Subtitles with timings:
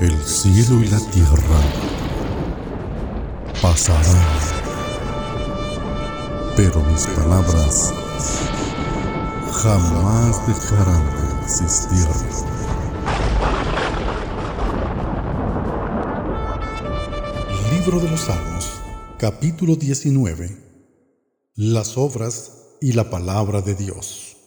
[0.00, 1.60] El cielo y la tierra
[3.60, 4.38] pasarán,
[6.56, 7.92] pero mis palabras
[9.52, 12.06] jamás dejarán de existir.
[17.70, 18.70] Libro de los Salmos,
[19.18, 20.48] capítulo 19.
[21.56, 24.38] Las obras y la palabra de Dios.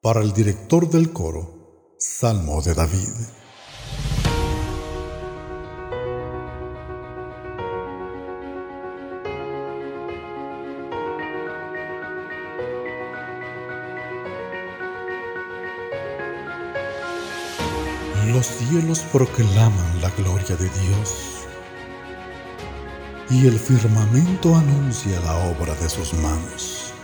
[0.00, 3.43] Para el director del coro, Salmo de David.
[18.32, 21.46] Los cielos proclaman la gloria de Dios
[23.28, 26.94] y el firmamento anuncia la obra de sus manos.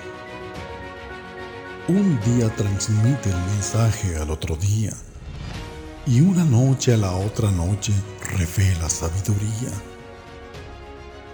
[1.88, 4.92] Un día transmite el mensaje al otro día
[6.06, 7.92] y una noche a la otra noche
[8.38, 9.72] revela sabiduría.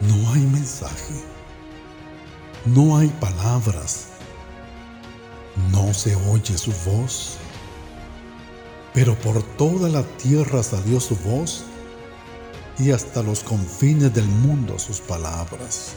[0.01, 1.15] No hay mensaje,
[2.65, 4.09] no hay palabras,
[5.71, 7.39] no se oye su voz
[8.97, 11.65] pero por toda la tierra salió su voz
[12.79, 15.93] y hasta los confines del mundo sus palabras.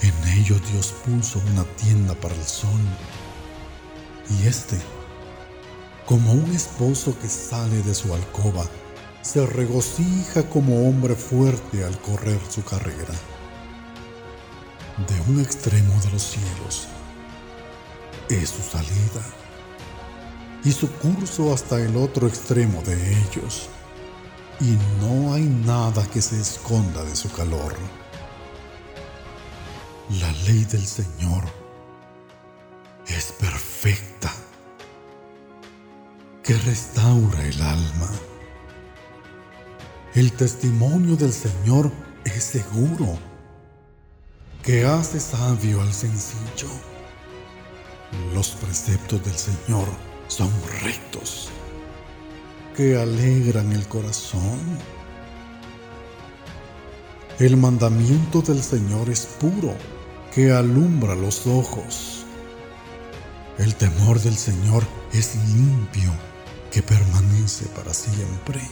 [0.00, 2.80] En ello Dios puso una tienda para el sol
[4.30, 4.76] y éste,
[6.06, 8.66] como un esposo que sale de su alcoba,
[9.22, 13.14] se regocija como hombre fuerte al correr su carrera.
[15.06, 16.88] De un extremo de los cielos
[18.28, 19.22] es su salida
[20.64, 23.68] y su curso hasta el otro extremo de ellos,
[24.60, 27.74] y no hay nada que se esconda de su calor.
[30.20, 31.42] La ley del Señor
[33.08, 34.32] es perfecta,
[36.44, 38.10] que restaura el alma.
[40.14, 41.90] El testimonio del Señor
[42.24, 43.18] es seguro,
[44.62, 46.68] que hace sabio al sencillo.
[48.34, 49.88] Los preceptos del Señor
[50.32, 50.50] son
[50.80, 51.50] rectos,
[52.74, 54.60] que alegran el corazón.
[57.38, 59.74] El mandamiento del Señor es puro,
[60.34, 62.24] que alumbra los ojos.
[63.58, 66.10] El temor del Señor es limpio,
[66.70, 68.62] que permanece para siempre.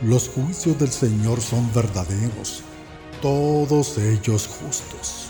[0.00, 2.62] Los juicios del Señor son verdaderos,
[3.20, 5.26] todos ellos justos.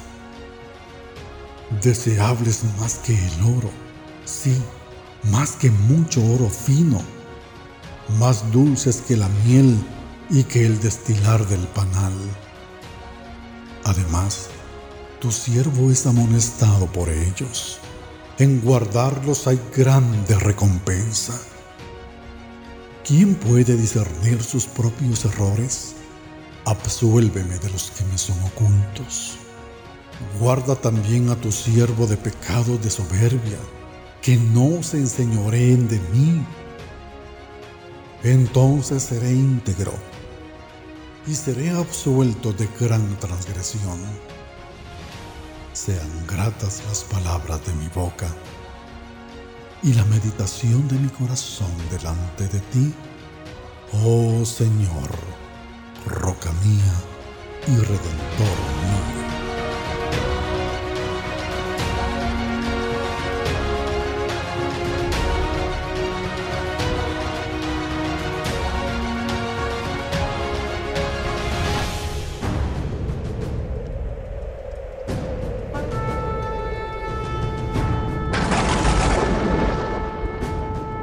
[1.82, 3.70] Deseables más que el oro,
[4.24, 4.56] sí,
[5.31, 7.00] más que mucho oro fino,
[8.19, 9.78] más dulces que la miel
[10.31, 12.12] y que el destilar del panal.
[13.84, 14.49] Además,
[15.21, 17.78] tu siervo es amonestado por ellos.
[18.38, 21.39] En guardarlos hay grande recompensa.
[23.06, 25.94] ¿Quién puede discernir sus propios errores?
[26.65, 29.37] Absuélveme de los que me son ocultos.
[30.41, 33.59] Guarda también a tu siervo de pecados de soberbia
[34.22, 36.47] que no se enseñoreen de mí.
[38.22, 39.93] Entonces seré íntegro
[41.27, 43.99] y seré absuelto de gran transgresión.
[45.72, 48.28] Sean gratas las palabras de mi boca
[49.83, 52.94] y la meditación de mi corazón delante de ti,
[54.04, 55.10] oh Señor,
[56.06, 56.94] roca mía
[57.66, 58.59] y redentor
[59.16, 59.22] mío.